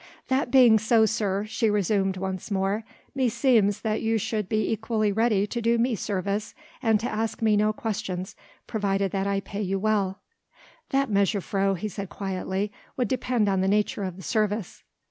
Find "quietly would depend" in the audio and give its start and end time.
12.09-13.47